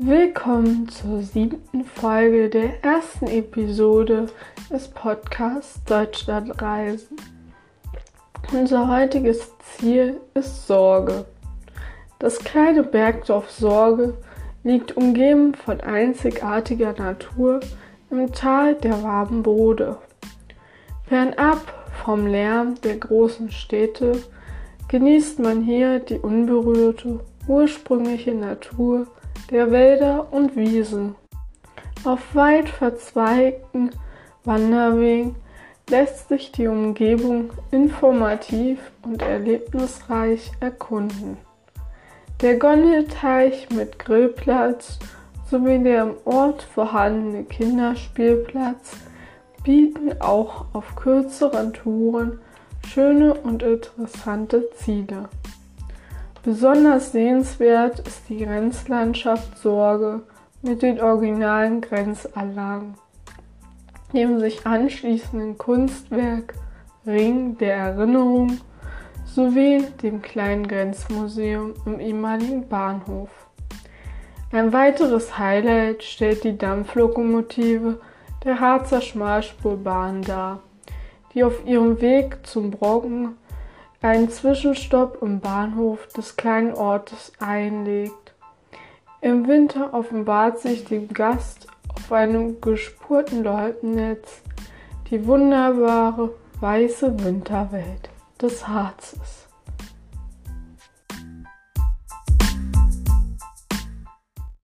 Willkommen 0.00 0.88
zur 0.88 1.22
siebten 1.22 1.84
Folge 1.84 2.48
der 2.48 2.84
ersten 2.84 3.26
Episode 3.26 4.26
des 4.70 4.86
Podcasts 4.86 5.82
Deutschlandreisen. 5.86 7.16
Unser 8.52 8.86
heutiges 8.86 9.50
Ziel 9.58 10.20
ist 10.34 10.68
Sorge. 10.68 11.24
Das 12.20 12.38
kleine 12.38 12.84
Bergdorf 12.84 13.50
Sorge 13.50 14.16
liegt 14.62 14.96
umgeben 14.96 15.56
von 15.56 15.80
einzigartiger 15.80 16.92
Natur 16.92 17.58
im 18.08 18.32
Tal 18.32 18.76
der 18.76 19.02
warmen 19.02 19.42
Bode. 19.42 19.98
Fernab 21.08 21.90
vom 22.04 22.24
Lärm 22.28 22.76
der 22.82 22.98
großen 22.98 23.50
Städte 23.50 24.12
genießt 24.86 25.40
man 25.40 25.60
hier 25.60 25.98
die 25.98 26.20
unberührte, 26.20 27.18
ursprüngliche 27.48 28.32
Natur 28.32 29.08
der 29.50 29.70
Wälder 29.70 30.32
und 30.32 30.56
Wiesen. 30.56 31.14
Auf 32.04 32.34
weit 32.34 32.68
verzweigten 32.68 33.90
Wanderwegen 34.44 35.36
lässt 35.90 36.28
sich 36.28 36.52
die 36.52 36.66
Umgebung 36.66 37.50
informativ 37.70 38.78
und 39.02 39.22
erlebnisreich 39.22 40.52
erkunden. 40.60 41.38
Der 42.40 42.56
Gondelteich 42.56 43.68
mit 43.70 43.98
Grillplatz 43.98 44.98
sowie 45.50 45.82
der 45.82 46.02
im 46.02 46.14
Ort 46.24 46.62
vorhandene 46.62 47.44
Kinderspielplatz 47.44 48.96
bieten 49.64 50.20
auch 50.20 50.66
auf 50.72 50.94
kürzeren 50.94 51.72
Touren 51.72 52.38
schöne 52.86 53.34
und 53.34 53.62
interessante 53.62 54.70
Ziele. 54.76 55.28
Besonders 56.48 57.12
sehenswert 57.12 57.98
ist 57.98 58.26
die 58.30 58.42
Grenzlandschaft 58.42 59.58
Sorge 59.58 60.22
mit 60.62 60.80
den 60.80 60.98
originalen 60.98 61.82
Grenzanlagen, 61.82 62.94
dem 64.14 64.40
sich 64.40 64.66
anschließenden 64.66 65.58
Kunstwerk 65.58 66.54
Ring 67.06 67.58
der 67.58 67.74
Erinnerung 67.74 68.60
sowie 69.26 69.84
dem 70.02 70.22
kleinen 70.22 70.66
Grenzmuseum 70.66 71.74
im 71.84 72.00
ehemaligen 72.00 72.66
Bahnhof. 72.66 73.28
Ein 74.50 74.72
weiteres 74.72 75.36
Highlight 75.36 76.02
stellt 76.02 76.44
die 76.44 76.56
Dampflokomotive 76.56 78.00
der 78.42 78.58
Harzer 78.58 79.02
Schmalspurbahn 79.02 80.22
dar, 80.22 80.62
die 81.34 81.44
auf 81.44 81.66
ihrem 81.66 82.00
Weg 82.00 82.38
zum 82.46 82.70
Brocken 82.70 83.36
einen 84.00 84.30
Zwischenstopp 84.30 85.22
im 85.22 85.40
Bahnhof 85.40 86.06
des 86.08 86.36
kleinen 86.36 86.72
Ortes 86.72 87.32
einlegt. 87.40 88.34
Im 89.20 89.48
Winter 89.48 89.92
offenbart 89.94 90.60
sich 90.60 90.84
dem 90.84 91.08
Gast 91.08 91.66
auf 91.94 92.12
einem 92.12 92.60
gespurten 92.60 93.42
Loipennetz 93.42 94.42
die 95.10 95.26
wunderbare 95.26 96.34
weiße 96.60 97.24
Winterwelt 97.24 98.10
des 98.40 98.68
Harzes. 98.68 99.47